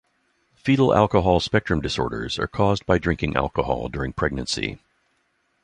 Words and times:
Fetal 0.55 0.95
alcohol 0.95 1.39
spectrum 1.39 1.79
disorders 1.79 2.39
are 2.39 2.47
caused 2.47 2.87
by 2.87 2.97
drinking 2.97 3.35
alcohol 3.35 3.87
during 3.87 4.13
pregnancy. 4.13 4.79